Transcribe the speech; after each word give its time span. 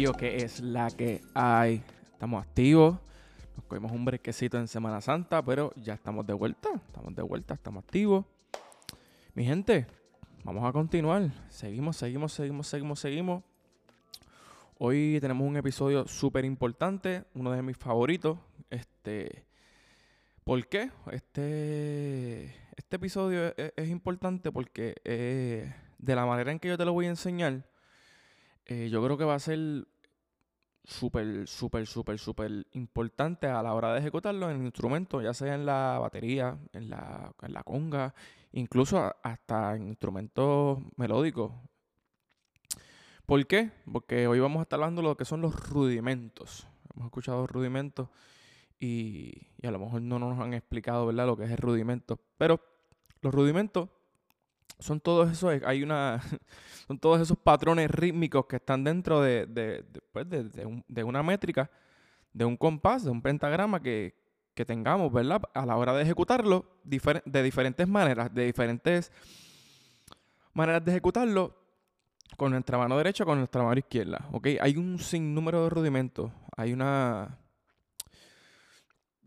Corillo, 0.00 0.16
que 0.16 0.36
es 0.36 0.60
la 0.60 0.88
que 0.90 1.20
hay. 1.34 1.82
Estamos 2.12 2.42
activos. 2.42 2.96
Nos 3.54 3.66
cogimos 3.66 3.92
un 3.92 4.06
brequecito 4.06 4.56
en 4.56 4.66
Semana 4.66 5.02
Santa, 5.02 5.44
pero 5.44 5.74
ya 5.76 5.92
estamos 5.92 6.26
de 6.26 6.32
vuelta. 6.32 6.70
Estamos 6.74 7.14
de 7.14 7.20
vuelta, 7.20 7.52
estamos 7.52 7.84
activos. 7.84 8.24
Mi 9.34 9.44
gente, 9.44 9.86
vamos 10.42 10.64
a 10.64 10.72
continuar. 10.72 11.30
Seguimos, 11.50 11.98
seguimos, 11.98 12.32
seguimos, 12.32 12.66
seguimos, 12.66 12.98
seguimos. 12.98 13.42
Hoy 14.78 15.18
tenemos 15.20 15.46
un 15.46 15.58
episodio 15.58 16.06
súper 16.06 16.46
importante, 16.46 17.24
uno 17.34 17.50
de 17.50 17.60
mis 17.60 17.76
favoritos. 17.76 18.38
Este, 18.70 19.44
¿Por 20.44 20.66
qué? 20.66 20.90
Este, 21.12 22.44
este 22.74 22.96
episodio 22.96 23.54
es, 23.54 23.74
es 23.76 23.88
importante 23.90 24.50
porque 24.50 24.94
eh, 25.04 25.74
de 25.98 26.14
la 26.14 26.24
manera 26.24 26.52
en 26.52 26.58
que 26.58 26.68
yo 26.68 26.78
te 26.78 26.86
lo 26.86 26.94
voy 26.94 27.04
a 27.04 27.10
enseñar, 27.10 27.69
eh, 28.70 28.88
yo 28.88 29.02
creo 29.02 29.18
que 29.18 29.24
va 29.24 29.34
a 29.34 29.40
ser 29.40 29.58
súper, 30.84 31.48
súper, 31.48 31.88
súper, 31.88 32.20
súper 32.20 32.68
importante 32.74 33.48
a 33.48 33.64
la 33.64 33.74
hora 33.74 33.92
de 33.92 33.98
ejecutarlo 33.98 34.48
en 34.48 34.58
el 34.60 34.64
instrumento, 34.64 35.20
ya 35.20 35.34
sea 35.34 35.56
en 35.56 35.66
la 35.66 35.98
batería, 36.00 36.56
en 36.72 36.88
la, 36.88 37.32
en 37.42 37.52
la 37.52 37.64
conga, 37.64 38.14
incluso 38.52 39.12
hasta 39.24 39.74
en 39.74 39.88
instrumentos 39.88 40.78
melódicos. 40.94 41.50
¿Por 43.26 43.44
qué? 43.48 43.72
Porque 43.90 44.28
hoy 44.28 44.38
vamos 44.38 44.60
a 44.60 44.62
estar 44.62 44.76
hablando 44.78 45.02
de 45.02 45.08
lo 45.08 45.16
que 45.16 45.24
son 45.24 45.40
los 45.40 45.68
rudimentos. 45.68 46.68
Hemos 46.94 47.06
escuchado 47.06 47.48
rudimentos 47.48 48.08
y, 48.78 49.48
y 49.60 49.66
a 49.66 49.72
lo 49.72 49.80
mejor 49.80 50.00
no 50.02 50.20
nos 50.20 50.38
han 50.38 50.54
explicado, 50.54 51.06
¿verdad?, 51.06 51.26
lo 51.26 51.36
que 51.36 51.42
es 51.42 51.50
el 51.50 51.58
rudimento. 51.58 52.20
Pero 52.38 52.60
los 53.20 53.34
rudimentos 53.34 53.88
son 54.80 55.00
todos 55.00 55.30
esos, 55.30 55.62
hay 55.64 55.82
una, 55.82 56.20
son 56.88 56.98
todos 56.98 57.20
esos 57.20 57.36
patrones 57.38 57.90
rítmicos 57.90 58.46
que 58.46 58.56
están 58.56 58.82
dentro 58.84 59.20
de, 59.20 59.46
de, 59.46 59.82
de, 59.82 60.00
pues, 60.12 60.28
de- 60.28 60.44
de 60.44 60.66
un- 60.66 60.84
de 60.88 61.04
una 61.04 61.22
métrica, 61.22 61.70
de 62.32 62.44
un 62.44 62.56
compás, 62.56 63.04
de 63.04 63.10
un 63.10 63.22
pentagrama 63.22 63.80
que, 63.80 64.14
que 64.54 64.64
tengamos, 64.64 65.12
¿verdad? 65.12 65.42
A 65.54 65.64
la 65.66 65.76
hora 65.76 65.94
de 65.94 66.02
ejecutarlo 66.02 66.66
de 66.84 67.42
diferentes 67.42 67.86
maneras, 67.88 68.32
de 68.34 68.46
diferentes 68.46 69.12
maneras 70.52 70.84
de 70.84 70.90
ejecutarlo 70.92 71.56
con 72.36 72.52
nuestra 72.52 72.78
mano 72.78 72.96
derecha 72.96 73.24
con 73.24 73.38
nuestra 73.38 73.62
mano 73.62 73.78
izquierda, 73.78 74.28
¿ok? 74.32 74.48
Hay 74.60 74.76
un 74.76 74.98
sinnúmero 74.98 75.64
de 75.64 75.70
rudimentos, 75.70 76.30
hay 76.56 76.72
una... 76.72 77.38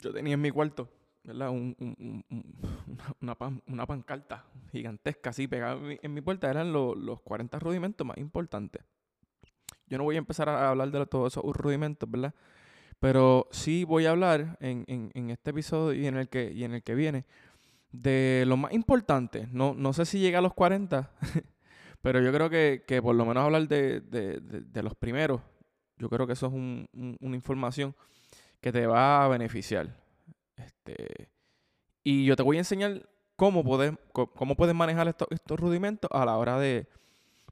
Yo 0.02 0.12
tenía 0.14 0.34
en 0.34 0.42
mi 0.42 0.52
cuarto, 0.52 0.90
una, 1.28 2.24
una 3.22 3.36
pan- 3.36 3.62
una 3.68 3.86
pancarta 3.86 4.46
gigantesca 4.72 5.30
así 5.30 5.48
pegada 5.48 5.78
en 6.02 6.14
mi, 6.14 6.22
puerta. 6.22 6.50
Eran 6.50 6.74
lo- 6.74 6.96
los 6.96 7.22
40 7.22 7.60
rudimentos 7.60 8.06
más 8.06 8.18
importantes. 8.18 8.84
Yo 9.88 9.98
no 9.98 10.04
voy 10.04 10.16
a 10.16 10.20
empezar 10.20 10.50
a 10.50 10.70
hablar 10.70 10.92
de 10.92 11.06
todos 11.06 11.34
esos 11.34 11.44
rudimentos, 11.56 12.10
¿verdad? 12.10 12.34
Pero 13.00 13.48
sí 13.52 13.84
voy 13.84 14.06
a 14.06 14.12
hablar 14.12 14.58
en, 14.60 14.86
en- 14.88 15.12
en 15.14 15.30
este 15.30 15.52
episodio 15.52 16.02
y 16.02 16.08
en 16.08 16.18
el 16.18 16.30
que, 16.30 16.52
y 16.52 16.64
en 16.64 16.74
el 16.74 16.84
que 16.84 16.96
viene 16.96 17.26
de 17.92 18.44
lo 18.48 18.58
más 18.58 18.74
importante. 18.74 19.48
No, 19.52 19.74
no 19.76 19.94
sé 19.94 20.06
si 20.06 20.20
llega 20.20 20.40
a 20.40 20.42
los 20.42 20.54
40, 20.54 21.12
pero 22.02 22.22
yo 22.22 22.32
creo 22.34 22.50
que, 22.50 22.84
que 22.88 23.02
por 23.02 23.16
lo 23.16 23.26
menos 23.26 23.44
hablar 23.44 23.68
de, 23.68 24.02
de- 24.02 24.40
de- 24.40 24.84
los 24.84 24.96
primeros, 24.96 25.42
yo 25.98 26.10
creo 26.10 26.26
que 26.26 26.34
eso 26.34 26.48
es 26.48 26.54
un- 26.54 26.88
un- 26.94 27.18
una 27.20 27.36
información 27.36 27.96
que 28.62 28.72
te 28.72 28.88
va 28.88 29.26
a 29.26 29.28
beneficiar. 29.28 30.03
Este, 30.56 31.30
y 32.04 32.26
yo 32.26 32.36
te 32.36 32.44
voy 32.44 32.58
a 32.58 32.62
enseñar 32.62 33.10
cómo 33.36 33.64
co- 34.14 34.32
cómo 34.34 34.56
puedes 34.56 34.76
manejar 34.76 35.08
estos, 35.08 35.28
rudimentos 35.60 36.10
a 36.14 36.26
la 36.26 36.38
hora 36.38 36.60
de, 36.60 36.88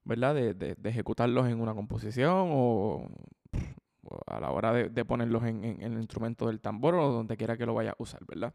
¿verdad? 0.06 0.36
De, 0.36 0.54
de- 0.56 0.78
ejecutarlos 0.90 1.48
en 1.50 1.62
una 1.62 1.76
composición 1.76 2.50
o, 2.52 3.10
a 4.28 4.40
la 4.40 4.52
hora 4.52 4.74
de, 4.74 5.06
ponerlos 5.06 5.44
en 5.44 5.82
el 5.82 5.94
instrumento 5.94 6.48
del 6.48 6.60
tambor 6.62 6.96
o 6.96 7.12
donde 7.12 7.38
quiera 7.38 7.58
que 7.58 7.66
lo 7.66 7.74
vayas 7.74 7.94
a 7.98 8.04
usar, 8.04 8.26
¿verdad? 8.26 8.54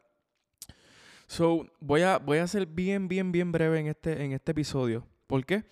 So, 1.27 1.67
voy 1.81 2.03
a, 2.03 2.19
voy 2.19 2.39
a 2.39 2.47
ser 2.47 2.67
bien, 2.67 3.09
bien, 3.09 3.33
bien 3.33 3.51
breve 3.53 3.81
en 3.81 3.87
este, 3.89 4.25
en 4.25 4.33
este 4.33 4.53
episodio. 4.53 5.07
¿Por 5.27 5.45
qué? 5.45 5.65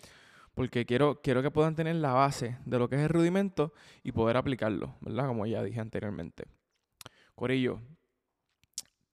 Porque 0.54 0.86
quiero, 0.86 1.20
quiero 1.22 1.42
que 1.42 1.50
puedan 1.50 1.76
tener 1.76 1.96
la 1.96 2.12
base 2.12 2.58
de 2.66 2.78
lo 2.78 2.88
que 2.88 2.96
es 2.96 3.02
el 3.02 3.08
rudimento 3.08 3.72
y 4.02 4.12
poder 4.12 4.36
aplicarlo, 4.36 4.96
¿verdad? 5.00 5.28
Como 5.28 5.46
ya 5.46 5.62
dije 5.62 5.80
anteriormente. 5.80 6.44
Corillo, 7.34 7.80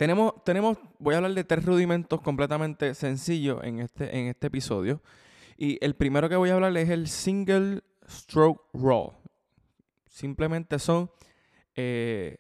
tenemos, 0.02 0.44
tenemos, 0.44 0.80
voy 0.98 1.14
a 1.14 1.18
hablar 1.18 1.36
de 1.36 1.44
tres 1.44 1.64
rudimentos 1.64 2.22
completamente 2.22 2.96
sencillos 2.96 3.64
en 3.64 3.82
este, 3.82 4.18
en 4.18 4.30
este 4.30 4.48
episodio. 4.48 5.00
Y 5.58 5.78
el 5.86 5.96
primero 5.96 6.28
que 6.28 6.36
voy 6.36 6.50
a 6.50 6.56
hablar 6.56 6.76
es 6.76 6.90
el 6.90 7.08
single 7.08 7.84
stroke 8.10 8.64
roll. 8.74 9.12
Simplemente 10.08 10.80
son 10.80 11.12
eh, 11.76 12.40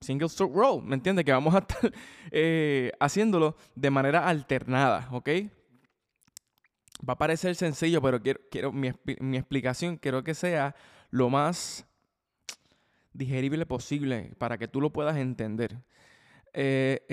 single 0.00 0.28
stroke 0.28 0.56
roll, 0.56 0.82
¿me 0.82 0.96
entiendes? 0.96 1.24
Que 1.24 1.30
vamos 1.30 1.54
a 1.54 1.58
estar 1.58 1.92
eh, 2.32 2.90
haciéndolo 2.98 3.56
de 3.76 3.90
manera 3.90 4.26
alternada, 4.26 5.08
¿ok? 5.12 5.28
Va 7.08 7.12
a 7.12 7.18
parecer 7.18 7.54
sencillo, 7.54 8.02
pero 8.02 8.20
quiero, 8.20 8.40
quiero 8.50 8.72
mi, 8.72 8.90
mi 9.20 9.36
explicación 9.36 9.96
quiero 9.96 10.24
que 10.24 10.34
sea 10.34 10.74
lo 11.10 11.30
más 11.30 11.86
digerible 13.16 13.66
posible 13.66 14.32
para 14.38 14.58
que 14.58 14.68
tú 14.68 14.80
lo 14.80 14.90
puedas 14.90 15.16
entender. 15.16 15.78
Eh, 16.52 17.04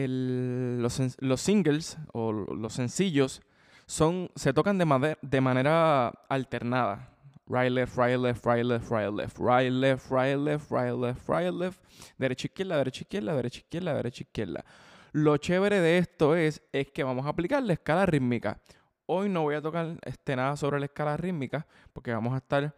los, 0.79 1.01
los 1.19 1.41
singles 1.41 1.97
o 2.13 2.31
los 2.31 2.73
sencillos 2.73 3.41
son, 3.85 4.29
se 4.35 4.53
tocan 4.53 4.77
de 4.77 5.41
manera 5.41 6.07
alternada. 6.29 7.13
Right, 7.45 7.69
left, 7.69 7.97
right, 7.97 8.17
left, 8.17 8.45
right, 8.45 8.63
left, 8.63 8.89
right, 8.89 9.11
left, 9.11 9.37
right, 9.37 9.69
left, 9.69 10.09
right, 10.09 10.37
left, 10.37 10.71
right, 10.71 10.93
left, 10.93 11.27
right, 11.27 11.53
left, 11.53 11.77
derecha, 12.17 12.47
izquierda, 12.47 12.77
derecha, 12.77 13.01
izquierda, 13.01 13.35
derecha, 13.35 13.59
izquierda, 13.59 13.93
derecha, 13.93 14.23
izquierda. 14.23 14.65
Lo 15.11 15.35
chévere 15.35 15.81
de 15.81 15.97
esto 15.97 16.35
es, 16.35 16.63
es 16.71 16.89
que 16.91 17.03
vamos 17.03 17.25
a 17.25 17.29
aplicar 17.29 17.61
la 17.61 17.73
escala 17.73 18.05
rítmica. 18.05 18.61
Hoy 19.05 19.27
no 19.27 19.41
voy 19.41 19.55
a 19.55 19.61
tocar 19.61 19.99
este, 20.03 20.37
nada 20.37 20.55
sobre 20.55 20.79
la 20.79 20.85
escala 20.85 21.17
rítmica 21.17 21.67
porque 21.91 22.13
vamos 22.13 22.33
a 22.33 22.37
estar 22.37 22.73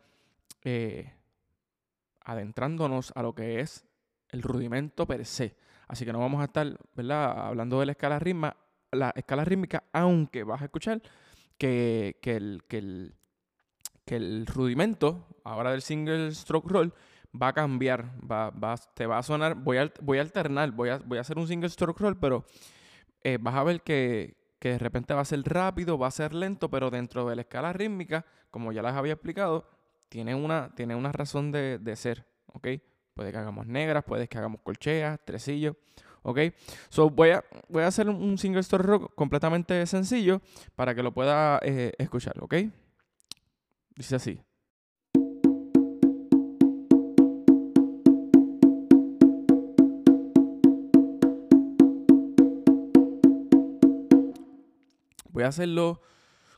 eh, 0.63 1.13
adentrándonos 2.25 3.13
a 3.15 3.21
lo 3.21 3.33
que 3.33 3.61
es 3.61 3.85
el 4.29 4.41
rudimento 4.41 5.07
per 5.07 5.25
se. 5.25 5.55
Así 5.87 6.03
que 6.03 6.11
no 6.11 6.19
vamos 6.19 6.41
a 6.41 6.45
estar. 6.45 6.67
Hablando 6.97 7.79
de 7.79 7.85
la 7.85 7.91
escala 7.93 8.19
rítmica, 8.19 8.57
la 8.91 9.11
escala 9.15 9.45
rítmica, 9.45 9.83
aunque 9.93 10.43
vas 10.43 10.61
a 10.61 10.65
escuchar 10.65 11.01
que, 11.57 12.17
el, 12.23 12.63
que 12.67 12.77
el, 12.77 13.15
que 14.05 14.15
el 14.15 14.45
rudimento, 14.47 15.27
ahora 15.43 15.71
del 15.71 15.81
single 15.81 16.33
stroke 16.33 16.69
roll, 16.69 16.93
va 17.39 17.49
a 17.49 17.53
cambiar, 17.53 18.11
va, 18.29 18.51
te 18.93 19.05
va 19.05 19.17
a 19.17 19.23
sonar, 19.23 19.55
voy 19.55 19.77
a, 19.77 20.21
alternar, 20.21 20.71
voy 20.71 20.89
a, 20.89 20.97
voy 20.99 21.17
a 21.17 21.21
hacer 21.21 21.37
un 21.37 21.47
single 21.47 21.69
stroke 21.69 21.99
roll, 21.99 22.17
pero 22.17 22.45
eh, 23.23 23.37
vas 23.39 23.55
a 23.55 23.63
ver 23.63 23.81
que, 23.81 24.37
que 24.59 24.69
de 24.69 24.77
repente 24.79 25.13
va 25.13 25.21
a 25.21 25.25
ser 25.25 25.43
rápido, 25.43 25.97
va 25.97 26.07
a 26.07 26.11
ser 26.11 26.33
lento, 26.33 26.69
pero 26.69 26.89
dentro 26.89 27.27
de 27.27 27.35
la 27.35 27.41
escala 27.41 27.73
rítmica, 27.73 28.25
como 28.49 28.71
ya 28.71 28.81
les 28.81 28.93
había 28.93 29.13
explicado, 29.13 29.67
tiene 30.15 30.33
una, 30.33 30.73
tiene 30.75 30.95
una 30.95 31.11
razón 31.11 31.51
de, 31.51 31.77
de 31.77 31.93
ser, 31.97 32.25
¿ok? 32.53 32.69
Puede 33.13 33.33
que 33.33 33.37
hagamos 33.37 33.67
negras, 33.67 34.05
puede 34.05 34.29
que 34.29 34.37
hagamos 34.37 34.61
colcheas, 34.61 35.19
tresillos, 35.25 35.75
¿ok? 36.23 36.39
So 36.87 37.09
voy 37.09 37.31
a, 37.31 37.43
voy 37.67 37.83
a 37.83 37.87
hacer 37.87 38.07
un- 38.07 38.37
single 38.37 38.63
stroke 38.63 38.85
rock 38.85 39.13
completamente 39.13 39.85
sencillo 39.85 40.41
para 40.73 40.95
que 40.95 41.03
lo 41.03 41.13
pueda 41.13 41.59
eh, 41.63 41.91
escuchar, 41.97 42.41
¿ok? 42.41 42.55
Dice 43.97 44.15
así. 44.15 44.39
Voy 55.29 55.43
a 55.43 55.47
hacerlo 55.49 56.01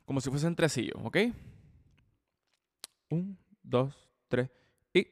como 0.05 0.21
si 0.21 0.29
fuesen 0.29 0.55
tresillos, 0.55 0.99
¿ok? 1.03 1.17
Un, 3.09 3.37
dos, 3.69 4.09
tres 4.29 4.49
y... 4.93 5.07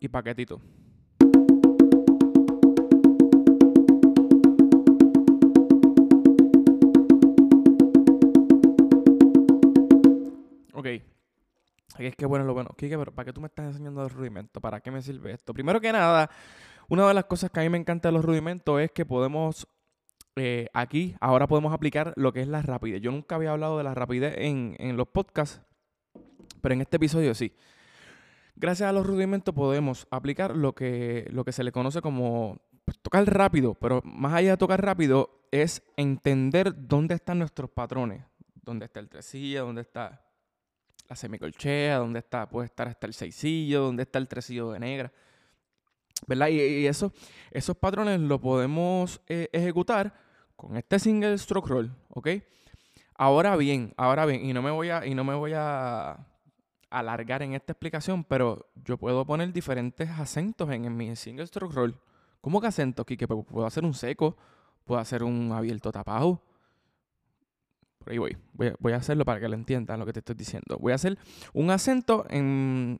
Y 0.00 0.08
paquetito. 0.08 0.60
Ok. 10.72 10.86
Es 11.98 12.16
que 12.16 12.26
bueno 12.26 12.44
lo 12.44 12.54
bueno. 12.54 12.70
Kike, 12.76 12.98
pero 12.98 13.12
¿para 13.12 13.26
qué 13.26 13.32
tú 13.32 13.40
me 13.40 13.46
estás 13.46 13.66
enseñando 13.66 14.02
los 14.02 14.12
rudimentos? 14.12 14.60
¿Para 14.60 14.80
qué 14.80 14.90
me 14.90 15.00
sirve 15.00 15.32
esto? 15.32 15.54
Primero 15.54 15.80
que 15.80 15.92
nada, 15.92 16.28
una 16.88 17.08
de 17.08 17.14
las 17.14 17.24
cosas 17.24 17.50
que 17.50 17.60
a 17.60 17.62
mí 17.62 17.68
me 17.68 17.78
encanta 17.78 18.08
de 18.08 18.12
los 18.12 18.24
rudimentos 18.24 18.80
es 18.80 18.90
que 18.92 19.06
podemos, 19.06 19.66
eh, 20.36 20.68
aquí, 20.74 21.14
ahora 21.20 21.46
podemos 21.46 21.72
aplicar 21.72 22.12
lo 22.16 22.32
que 22.32 22.42
es 22.42 22.48
la 22.48 22.62
rapidez. 22.62 23.00
Yo 23.00 23.10
nunca 23.10 23.36
había 23.36 23.52
hablado 23.52 23.78
de 23.78 23.84
la 23.84 23.94
rapidez 23.94 24.34
en, 24.38 24.96
los 24.96 25.08
podcasts, 25.08 25.62
pero 26.60 26.74
en 26.74 26.80
este 26.80 26.96
episodio 26.96 27.34
sí. 27.34 27.52
Gracias 28.56 28.88
a 28.88 28.92
los 28.92 29.06
rudimentos 29.06 29.54
podemos 29.54 30.06
aplicar 30.10 30.56
lo 30.56 30.74
que, 30.74 31.26
lo 31.30 31.44
que 31.44 31.52
se 31.52 31.64
le 31.64 31.72
conoce 31.72 32.00
como 32.00 32.60
pues, 32.84 32.98
tocar 33.00 33.24
rápido, 33.26 33.74
pero 33.74 34.00
más 34.04 34.32
allá 34.34 34.52
de 34.52 34.56
tocar 34.56 34.84
rápido 34.84 35.48
es 35.50 35.82
entender 35.96 36.72
dónde 36.76 37.16
están 37.16 37.40
nuestros 37.40 37.70
patrones, 37.70 38.24
dónde 38.54 38.86
está 38.86 39.00
el 39.00 39.08
tresillo, 39.08 39.66
dónde 39.66 39.82
está 39.82 40.24
la 41.08 41.16
semicolchea, 41.16 41.98
dónde 41.98 42.20
está, 42.20 42.48
puede 42.48 42.66
estar 42.66 42.88
hasta 42.88 43.06
el 43.06 43.14
seisillo, 43.14 43.82
dónde 43.82 44.04
está 44.04 44.18
el 44.18 44.28
tresillo 44.28 44.72
de 44.72 44.80
negra. 44.80 45.12
¿Verdad? 46.26 46.48
Y, 46.48 46.86
eso, 46.86 47.12
esos 47.50 47.76
patrones 47.76 48.20
los 48.20 48.40
podemos 48.40 49.20
eh, 49.26 49.48
ejecutar 49.52 50.14
con 50.56 50.76
este 50.76 50.98
single 50.98 51.36
stroke 51.38 51.68
roll, 51.68 51.96
¿ok? 52.10 52.28
Ahora 53.16 53.56
bien, 53.56 53.92
ahora 53.96 54.26
bien, 54.26 54.44
y 54.44 54.52
no 54.52 54.62
me 54.62 54.70
voy 54.70 54.90
a, 54.90 55.06
y 55.06 55.14
no 55.14 55.24
me 55.24 55.34
voy 55.34 55.52
a 55.54 56.26
alargar 56.90 57.42
en 57.42 57.54
esta 57.54 57.72
explicación, 57.72 58.24
pero 58.24 58.70
yo 58.84 58.96
puedo 58.96 59.24
poner 59.26 59.52
diferentes 59.52 60.08
acentos 60.10 60.70
en, 60.70 60.84
en 60.84 60.96
mi 60.96 61.14
single 61.16 61.46
stroke 61.46 61.74
roll. 61.74 62.00
¿Cómo 62.40 62.60
que 62.60 62.66
acentos, 62.66 63.04
Kike? 63.04 63.26
Pues 63.26 63.44
puedo 63.46 63.66
hacer 63.66 63.84
un 63.84 63.94
seco, 63.94 64.36
puedo 64.84 65.00
hacer 65.00 65.22
un 65.22 65.52
abierto 65.52 65.90
tapado, 65.92 66.40
por 68.04 68.12
ahí 68.12 68.18
voy. 68.18 68.36
voy. 68.52 68.92
a 68.92 68.96
hacerlo 68.96 69.24
para 69.24 69.40
que 69.40 69.48
lo 69.48 69.54
entiendan 69.54 69.98
lo 69.98 70.04
que 70.04 70.12
te 70.12 70.18
estoy 70.18 70.34
diciendo. 70.34 70.76
Voy 70.78 70.92
a 70.92 70.96
hacer 70.96 71.18
un 71.54 71.70
acento 71.70 72.26
en, 72.28 72.98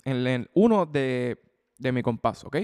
uno 0.54 0.86
de, 0.86 1.42
de 1.78 1.92
mi 1.92 2.02
compás, 2.02 2.42
¿ok? 2.44 2.56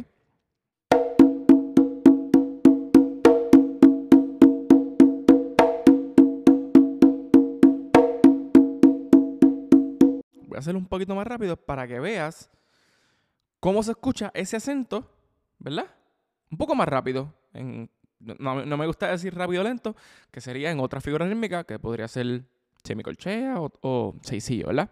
Hacerlo 10.61 10.79
un 10.79 10.87
poquito 10.87 11.15
más 11.15 11.27
rápido 11.27 11.57
para 11.57 11.87
que 11.87 12.01
veas 12.01 12.51
cómo 13.59 13.83
se 13.83 13.93
escucha 13.93 14.31
ese 14.35 14.57
acento, 14.57 15.11
¿verdad? 15.59 15.87
Un 16.51 16.59
poco 16.59 16.75
más 16.75 16.89
rápido, 16.89 17.35
no, 18.21 18.77
me 18.77 18.87
gusta 18.87 19.11
decir 19.11 19.35
rápido 19.35 19.63
lento, 19.63 19.97
que 20.31 20.41
sería 20.41 20.71
en 20.71 20.81
otra 20.81 21.01
figura 21.01 21.27
rítmica, 21.27 21.65
que 21.65 21.79
podría 21.79 22.09
ser 22.09 22.45
semicolchea 22.85 23.61
o, 23.61 23.73
o 23.83 24.15
seisillo, 24.23 24.69
¿verdad? 24.69 24.91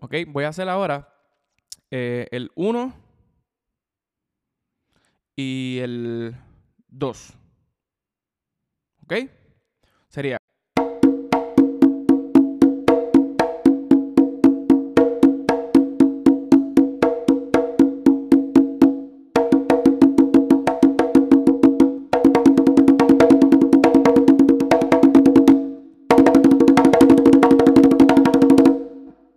Ok, 0.00 0.14
voy 0.28 0.44
a 0.44 0.48
hacer 0.48 0.68
ahora 0.68 1.12
eh, 1.90 2.28
el 2.30 2.50
1 2.54 2.94
y 5.36 5.78
el 5.82 6.34
2. 6.88 7.34
¿Ok? 9.02 9.14
Sería 10.08 10.38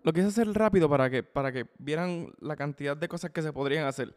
Lo 0.10 0.14
quise 0.14 0.26
hacer 0.26 0.48
rápido 0.54 0.90
para 0.90 1.08
que, 1.12 1.22
para 1.22 1.52
que 1.52 1.68
vieran 1.78 2.34
la 2.40 2.56
cantidad 2.56 2.98
de 2.98 3.08
cosas 3.08 3.30
que 3.30 3.44
se 3.44 3.54
podrían 3.54 3.86
hacer. 3.86 4.16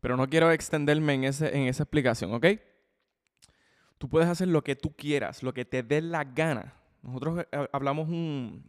Pero 0.00 0.16
no 0.16 0.28
quiero 0.28 0.50
extenderme 0.50 1.14
en, 1.14 1.24
ese, 1.24 1.56
en 1.56 1.68
esa 1.68 1.82
explicación, 1.82 2.32
¿ok? 2.32 2.46
Tú 3.98 4.08
puedes 4.08 4.28
hacer 4.28 4.48
lo 4.48 4.64
que 4.64 4.76
tú 4.76 4.94
quieras, 4.96 5.42
lo 5.42 5.52
que 5.52 5.64
te 5.64 5.82
dé 5.82 6.00
la 6.00 6.24
gana. 6.24 6.74
Nosotros 7.02 7.46
eh, 7.50 7.68
hablamos 7.72 8.08
un, 8.08 8.64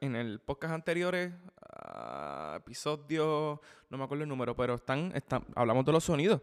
en 0.00 0.16
el 0.16 0.40
podcast 0.40 0.74
anteriores, 0.74 1.32
uh, 1.32 2.56
episodio, 2.56 3.60
no 3.90 3.98
me 3.98 4.04
acuerdo 4.04 4.24
el 4.24 4.28
número, 4.28 4.56
pero 4.56 4.74
están, 4.74 5.12
están, 5.14 5.44
hablamos 5.54 5.84
de 5.84 5.92
los 5.92 6.04
sonidos. 6.04 6.42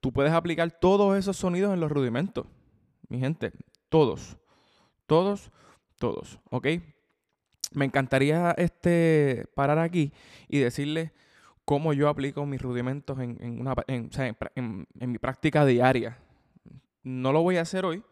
Tú 0.00 0.12
puedes 0.12 0.32
aplicar 0.32 0.70
todos 0.70 1.16
esos 1.16 1.36
sonidos 1.36 1.72
en 1.72 1.80
los 1.80 1.90
rudimentos. 1.90 2.46
Mi 3.08 3.18
gente, 3.18 3.52
todos. 3.88 4.36
Todos, 5.06 5.50
todos, 5.98 6.40
¿ok? 6.50 6.66
me 7.72 7.84
encantaría 7.84 8.52
este, 8.56 9.46
parar 9.54 9.78
aquí 9.78 10.12
y 10.48 10.58
decirles 10.58 11.12
cómo 11.66 11.92
yo 11.92 12.08
aplico 12.08 12.46
mis 12.46 12.62
rudimentos 12.62 13.18
en, 13.18 13.60
una, 13.60 13.74
en, 13.88 14.86
mi 15.00 15.18
práctica 15.18 15.66
diaria. 15.66 16.16
No 17.02 17.32
lo 17.32 17.42
voy 17.42 17.56
a 17.56 17.62
hacer 17.62 17.84
hoy, 17.84 18.02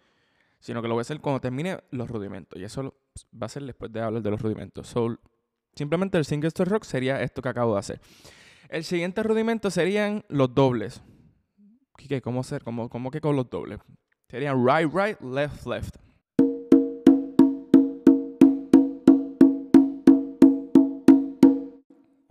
sino 0.58 0.82
que 0.82 0.88
lo 0.88 0.94
voy 0.94 1.00
a 1.00 1.02
hacer 1.02 1.20
cuando 1.20 1.40
termine 1.40 1.78
los 1.90 2.10
rudimentos. 2.10 2.60
Y 2.60 2.64
eso 2.64 2.94
va 3.40 3.46
a 3.46 3.48
ser 3.48 3.62
después 3.62 3.92
de 3.92 4.00
hablar 4.00 4.22
de 4.22 4.30
los 4.30 4.42
rudimentos. 4.42 4.92
simplemente 5.74 6.18
el 6.18 6.24
single 6.24 6.50
stroke 6.50 6.68
rock 6.68 6.84
sería 6.84 7.22
esto 7.22 7.40
que 7.40 7.48
acabo 7.48 7.74
de 7.74 7.78
hacer. 7.78 8.00
El 8.68 8.82
siguiente 8.82 9.22
rudimento 9.22 9.70
serían 9.70 10.24
los 10.28 10.52
dobles. 10.52 11.00
¿Qué, 11.96 12.20
¿Cómo 12.20 12.40
hacer? 12.40 12.64
¿Cómo, 12.64 12.88
¿Cómo 12.90 13.12
que 13.12 13.20
con 13.20 13.36
los 13.36 13.48
dobles? 13.48 13.78
Serían 14.28 14.66
right, 14.66 14.92
right, 14.92 15.20
left, 15.20 15.64
left. 15.64 16.03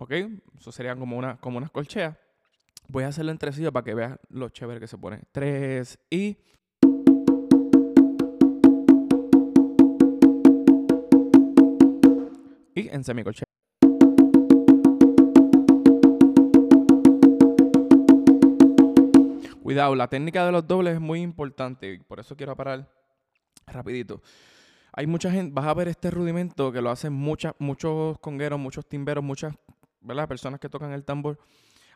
¿Ok? 0.04 0.12
Eso 0.58 0.70
serían 0.70 0.98
como, 0.98 1.16
una, 1.16 1.38
como 1.38 1.56
unas 1.56 1.70
colcheas. 1.70 2.14
Voy 2.88 3.04
a 3.04 3.08
hacerlo 3.08 3.30
en 3.30 3.38
tresillo 3.38 3.72
para 3.72 3.84
que 3.84 3.94
veas 3.94 4.18
lo 4.28 4.50
chévere 4.50 4.78
que 4.78 4.86
se 4.86 4.98
pone. 4.98 5.22
Tres 5.32 5.98
y... 6.10 6.36
Y 12.74 12.88
en 12.90 13.02
semicolchea. 13.02 13.46
Cuidado, 19.62 19.94
la 19.94 20.08
técnica 20.08 20.44
de 20.44 20.52
los 20.52 20.66
dobles 20.66 20.96
es 20.96 21.00
muy 21.00 21.22
importante 21.22 21.94
y 21.94 21.98
por 22.00 22.20
eso 22.20 22.36
quiero 22.36 22.54
parar 22.54 22.86
rapidito. 23.66 24.20
Hay 24.92 25.06
mucha 25.06 25.30
gente, 25.30 25.54
vas 25.54 25.64
a 25.64 25.72
ver 25.72 25.88
este 25.88 26.10
rudimento 26.10 26.70
que 26.72 26.82
lo 26.82 26.90
hacen 26.90 27.14
muchas, 27.14 27.54
muchos 27.58 28.18
congueros, 28.18 28.60
muchos 28.60 28.86
timberos, 28.86 29.24
muchas 29.24 29.54
¿verdad? 30.04 30.28
Personas 30.28 30.60
que 30.60 30.68
tocan 30.68 30.92
el 30.92 31.04
tambor. 31.04 31.38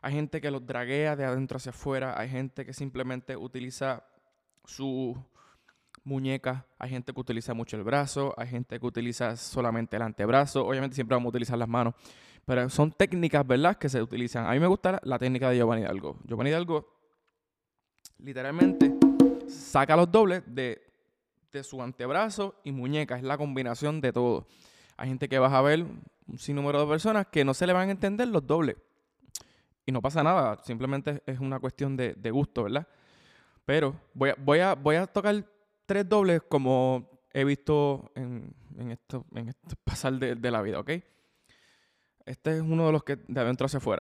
Hay 0.01 0.13
gente 0.13 0.41
que 0.41 0.51
los 0.51 0.67
draguea 0.67 1.17
de 1.17 1.25
adentro 1.25 1.57
hacia 1.57 1.71
afuera. 1.71 2.19
Hay 2.19 2.29
gente 2.29 2.65
que 2.65 2.73
simplemente 2.73 3.37
utiliza 3.37 4.05
su 4.65 5.17
muñeca. 6.05 6.67
Hay 6.79 6.91
gente 6.91 7.13
que 7.13 7.21
utiliza 7.21 7.55
mucho 7.55 7.77
el 7.77 7.85
brazo. 7.85 8.35
Hay 8.37 8.49
gente 8.49 8.79
que 8.79 8.87
utiliza 8.87 9.37
solamente 9.37 9.97
el 9.97 10.03
antebrazo. 10.03 10.67
Obviamente 10.67 10.95
siempre 10.95 11.15
vamos 11.15 11.27
a 11.27 11.31
utilizar 11.31 11.59
las 11.59 11.69
manos. 11.69 11.95
Pero 12.45 12.69
son 12.71 12.93
técnicas, 12.93 13.47
¿verdad? 13.47 13.77
Que 13.77 13.89
se 13.89 14.01
utilizan. 14.01 14.47
A 14.47 14.53
mí 14.53 14.61
me 14.61 14.67
gusta 14.67 14.99
la, 15.03 15.19
técnica 15.19 15.51
de 15.51 15.57
Giovanni 15.57 15.83
Hidalgo. 15.83 16.17
Giovanni 16.25 16.51
Hidalgo 16.51 16.89
literalmente 18.19 18.95
saca 19.49 19.97
los 19.97 20.11
dobles 20.11 20.43
de, 20.47 20.81
de 21.53 21.63
su 21.63 21.83
antebrazo 21.83 22.55
y 22.65 22.73
muñeca. 22.73 23.17
Es 23.17 23.23
la 23.23 23.37
combinación 23.37 24.01
de 24.01 24.13
todo. 24.13 24.47
Hay 24.97 25.09
gente 25.09 25.29
que 25.29 25.39
vas 25.39 25.53
a 25.53 25.61
ver, 25.61 25.85
un 26.29 26.39
sinnúmero 26.39 26.81
de 26.81 26.87
personas 26.87 27.27
que 27.27 27.45
no 27.45 27.55
se 27.55 27.67
le 27.67 27.73
van 27.73 27.89
a 27.89 27.93
entender 27.93 28.29
los 28.29 28.47
dobles. 28.47 28.77
Y 29.87 29.93
no 29.93 30.03
pasa 30.03 30.23
nada, 30.23 30.59
simplemente 30.65 31.23
es 31.27 31.41
una 31.41 31.59
cuestión 31.59 31.97
de, 31.97 32.31
gusto, 32.31 32.65
¿verdad? 32.65 32.87
Pero 33.65 33.99
voy 34.13 34.31
a, 34.31 34.37
voy, 34.39 34.59
a, 34.61 34.75
voy 34.75 34.97
a 34.97 35.07
tocar 35.07 35.45
tres 35.87 36.09
dobles 36.09 36.43
como 36.49 37.09
he 37.33 37.45
visto 37.45 38.11
en, 38.15 38.55
esto, 38.91 39.25
en 39.35 39.49
este 39.49 39.77
pasar 39.85 40.15
de, 40.15 40.35
de, 40.35 40.51
la 40.51 40.61
vida, 40.63 40.79
¿ok? 40.81 40.91
Este 42.27 42.57
es 42.57 42.61
uno 42.61 42.87
de 42.87 42.93
los 42.93 43.03
que 43.03 43.17
de 43.17 43.41
adentro 43.41 43.65
hacia 43.65 43.79
afuera. 43.79 44.03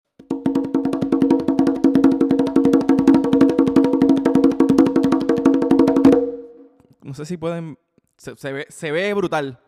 No 7.02 7.14
sé 7.14 7.26
si 7.26 7.38
pueden... 7.38 7.80
Se, 8.18 8.52
ve, 8.52 8.68
se 8.70 8.92
ve 8.92 9.14
brutal. 9.14 9.60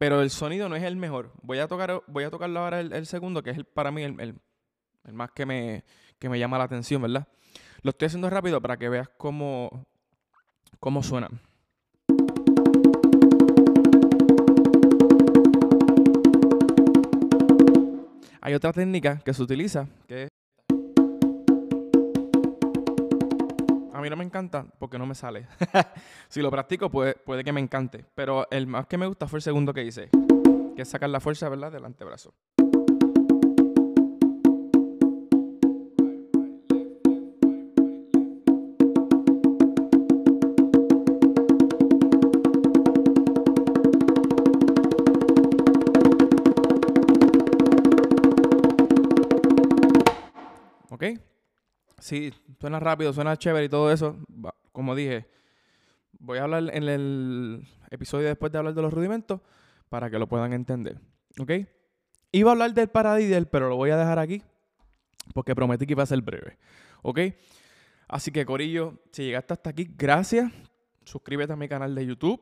Pero 0.00 0.22
el 0.22 0.30
sonido 0.30 0.70
no 0.70 0.76
es 0.76 0.82
el 0.82 0.96
mejor. 0.96 1.30
Voy 1.42 1.58
a 1.58 1.68
tocar, 1.68 2.02
voy 2.06 2.24
a 2.24 2.30
tocarlo 2.30 2.60
ahora 2.60 2.80
el, 2.80 3.04
segundo, 3.04 3.42
que 3.42 3.50
es 3.50 3.58
el, 3.58 3.66
para 3.66 3.90
mí 3.90 4.02
el, 4.02 4.18
el, 4.18 5.12
más 5.12 5.30
que 5.32 5.44
me, 5.44 5.84
que 6.18 6.30
me 6.30 6.38
llama 6.38 6.56
la 6.56 6.64
atención, 6.64 7.02
¿verdad? 7.02 7.28
Lo 7.82 7.90
estoy 7.90 8.06
haciendo 8.06 8.30
rápido 8.30 8.62
para 8.62 8.78
que 8.78 8.88
veas 8.88 9.10
cómo, 9.18 9.84
cómo 10.78 11.02
suena. 11.02 11.28
Hay 18.40 18.54
otra 18.54 18.72
técnica 18.72 19.18
que 19.18 19.34
se 19.34 19.42
utiliza, 19.42 19.86
que 20.08 20.29
A 24.00 24.02
mí 24.02 24.08
no 24.08 24.16
me 24.16 24.24
encanta 24.24 24.64
porque 24.78 24.98
no 24.98 25.04
me 25.04 25.14
sale. 25.14 25.46
si 26.28 26.40
lo 26.40 26.50
practico 26.50 26.88
puede, 26.88 27.12
puede 27.16 27.44
que 27.44 27.52
me 27.52 27.60
encante. 27.60 28.06
Pero 28.14 28.50
el 28.50 28.66
más 28.66 28.86
que 28.86 28.96
me 28.96 29.06
gusta 29.06 29.28
fue 29.28 29.40
el 29.40 29.42
segundo 29.42 29.74
que 29.74 29.84
hice. 29.84 30.08
Que 30.74 30.86
sacar 30.86 31.10
la 31.10 31.20
fuerza, 31.20 31.50
¿verdad? 31.50 31.70
Del 31.70 31.84
antebrazo. 31.84 32.32
Sí, 52.00 52.32
suena 52.58 52.80
rápido, 52.80 53.12
suena 53.12 53.36
chévere 53.36 53.66
y 53.66 53.68
todo 53.68 53.92
eso. 53.92 54.16
Como 54.72 54.94
dije, 54.94 55.28
voy 56.18 56.38
a 56.38 56.44
hablar 56.44 56.70
en 56.74 56.88
el 56.88 57.68
episodio 57.90 58.26
después 58.26 58.50
de 58.50 58.58
hablar 58.58 58.74
de 58.74 58.82
los 58.82 58.92
rudimentos 58.92 59.40
para 59.88 60.10
que 60.10 60.18
lo 60.18 60.26
puedan 60.26 60.52
entender, 60.52 60.98
¿ok? 61.38 61.52
Iba 62.32 62.50
a 62.50 62.52
hablar 62.52 62.74
del 62.74 62.88
Paradiddle, 62.88 63.46
pero 63.46 63.68
lo 63.68 63.76
voy 63.76 63.90
a 63.90 63.96
dejar 63.96 64.18
aquí 64.18 64.42
porque 65.34 65.54
prometí 65.54 65.86
que 65.86 65.92
iba 65.92 66.02
a 66.02 66.06
ser 66.06 66.22
breve, 66.22 66.58
¿ok? 67.02 67.20
Así 68.08 68.32
que, 68.32 68.44
Corillo, 68.44 68.94
si 69.12 69.24
llegaste 69.24 69.52
hasta 69.52 69.70
aquí, 69.70 69.88
gracias. 69.96 70.50
Suscríbete 71.04 71.52
a 71.52 71.56
mi 71.56 71.68
canal 71.68 71.94
de 71.94 72.06
YouTube. 72.06 72.40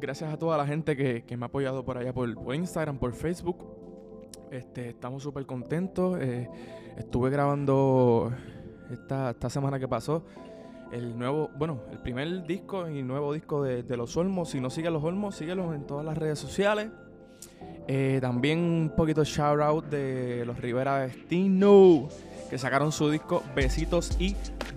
Gracias 0.00 0.32
a 0.32 0.36
toda 0.36 0.56
la 0.58 0.66
gente 0.66 0.96
que, 0.96 1.36
me 1.36 1.44
ha 1.44 1.46
apoyado 1.46 1.84
por 1.84 1.98
allá 1.98 2.12
por, 2.12 2.28
Instagram, 2.54 2.98
por 2.98 3.14
Facebook. 3.14 3.64
Este, 4.50 4.88
estamos 4.88 5.22
súper 5.22 5.46
contentos. 5.46 6.18
Eh, 6.20 6.48
estuve 6.96 7.30
grabando 7.30 8.32
esta, 8.94 9.30
esta 9.30 9.50
semana 9.50 9.78
que 9.78 9.88
pasó 9.88 10.24
el 10.92 11.18
nuevo, 11.18 11.50
bueno, 11.56 11.80
el 11.90 11.98
primer 11.98 12.46
disco 12.46 12.88
y 12.88 13.02
nuevo 13.02 13.32
disco 13.32 13.62
de, 13.62 13.96
Los 13.96 14.16
Olmos. 14.16 14.50
Si 14.50 14.60
no 14.60 14.68
sigues 14.68 14.92
Los 14.92 15.02
Olmos, 15.02 15.34
síguelos 15.34 15.74
en 15.74 15.86
todas 15.86 16.04
las 16.04 16.16
redes 16.16 16.38
sociales. 16.38 16.90
Eh, 17.88 18.18
también 18.20 18.58
un 18.60 18.92
poquito 18.94 19.24
shout 19.24 19.60
out 19.60 19.86
de 19.86 20.44
los 20.46 20.60
Rivera 20.60 20.98
Destino, 20.98 22.08
que 22.48 22.58
sacaron 22.58 22.92
su 22.92 23.10
disco 23.10 23.42
Besitos 23.56 24.20
y 24.20 24.36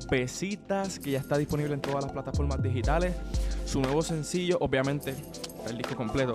Besitas, 0.10 1.00
que 1.00 1.12
ya 1.12 1.19
está 1.19 1.38
disponible 1.38 1.74
en 1.74 1.81
todas 1.81 2.03
las 2.05 2.13
plataformas 2.13 2.63
digitales. 2.63 3.13
Su 3.65 3.81
nuevo 3.81 4.01
sencillo, 4.01 4.57
obviamente, 4.62 5.13
el 5.67 5.77
disco 5.77 5.95
completo, 5.95 6.34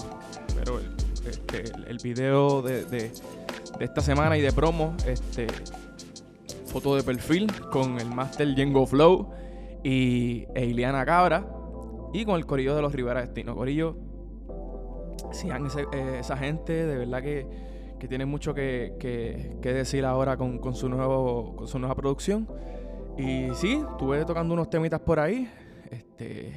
pero 0.54 0.78
el, 0.78 0.94
este, 1.26 1.72
video 2.02 2.62
de, 2.62 3.12
esta 3.80 4.00
semana 4.02 4.36
y 4.36 4.42
de 4.42 4.52
promo, 4.52 4.94
este, 5.06 5.46
foto 6.70 6.94
de 6.94 7.02
perfil 7.02 7.50
con 7.72 7.98
el 7.98 8.06
Master 8.06 8.54
Yengo 8.54 8.86
Flow 8.86 9.28
y 9.82 10.46
Eliana 10.54 11.04
Cabra 11.04 11.44
y 12.12 12.24
con 12.24 12.36
el 12.36 12.46
corillo 12.46 12.76
de 12.76 12.82
los 12.82 12.92
Rivera 12.92 13.20
Destino. 13.22 13.56
Corillo, 13.56 13.96
sigan 15.32 15.66
eh, 15.66 16.18
esa 16.20 16.36
gente, 16.36 16.72
de 16.72 16.96
verdad 16.96 17.22
que, 17.22 17.44
que 17.98 18.06
tiene 18.06 18.24
mucho 18.24 18.54
que, 18.54 18.94
que, 19.00 19.72
decir 19.72 20.04
ahora 20.04 20.36
con, 20.36 20.60
con, 20.60 20.76
su 20.76 20.88
nuevo, 20.88 21.56
con 21.56 21.66
su 21.66 21.80
nueva 21.80 21.96
producción. 21.96 22.48
Y 23.18 23.48
sí, 23.54 23.84
estuve 23.90 24.24
tocando 24.24 24.54
unos 24.54 24.70
temitas 24.70 25.00
por 25.00 25.18
ahí. 25.18 25.50
Este, 25.90 26.52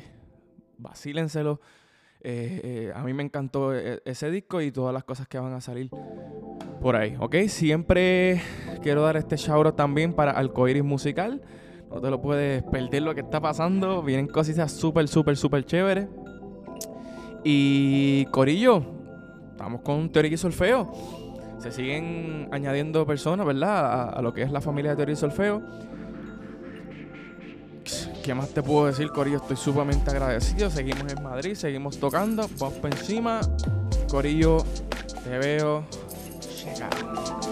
vacílenselo. 0.78 1.60
Eh, 2.22 2.62
eh, 2.64 2.92
a 2.96 3.04
mí 3.04 3.14
me 3.14 3.24
encantó 3.24 3.76
e, 3.76 4.02
ese 4.06 4.30
disco 4.30 4.62
y 4.62 4.72
todas 4.72 4.94
las 4.94 5.04
cosas 5.04 5.28
que 5.28 5.40
van 5.40 5.54
a 5.54 5.60
salir 5.60 5.90
por 6.84 6.98
ahí, 6.98 7.16
¿ok? 7.18 7.36
Siempre 7.48 8.42
quiero 8.82 9.04
dar 9.04 9.16
este 9.16 9.38
shout 9.38 9.74
también 9.74 10.12
para 10.12 10.32
Alcoiris 10.32 10.84
Musical. 10.84 11.42
No 11.90 12.02
te 12.02 12.10
lo 12.10 12.22
puedes 12.22 12.62
perder 12.64 13.04
lo 13.04 13.16
que 13.16 13.22
está 13.22 13.40
pasando. 13.40 14.04
Vienen 14.04 14.28
cositas 14.28 14.74
súper, 14.74 15.08
súper, 15.08 15.38
súper 15.38 15.66
chéveres. 15.66 16.10
Y 17.46 18.26
Corillo, 18.26 18.84
estamos 19.52 19.80
con 19.80 20.12
teoría 20.12 20.34
y 20.34 20.38
solfeo. 20.38 20.92
Se 21.58 21.72
siguen 21.72 22.50
añadiendo 22.52 23.06
personas, 23.06 23.46
¿verdad? 23.46 24.18
A, 24.18 24.22
lo 24.22 24.34
que 24.34 24.42
es 24.42 24.52
la 24.52 24.60
familia 24.60 24.92
de 24.92 24.98
teoría 24.98 25.14
y 25.14 25.16
solfeo. 25.16 25.64
¿Qué 28.26 28.34
más 28.34 28.50
te 28.50 28.62
puedo 28.62 28.88
decir, 28.88 29.08
Corillo? 29.08 29.38
Estoy 29.38 29.56
sumamente 29.56 30.12
agradecido. 30.12 30.70
Seguimos 30.70 31.14
en 31.14 31.24
Madrid, 31.24 31.54
seguimos 31.56 31.98
tocando. 31.98 32.46
Vamos 32.60 32.74
por 32.80 32.92
encima. 32.92 33.40
Corillo, 34.10 34.58
te 35.24 35.38
veo. 35.38 35.86
Llega. 36.66 37.43